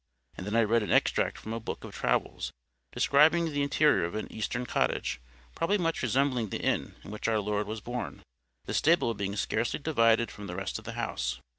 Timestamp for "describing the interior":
2.91-4.03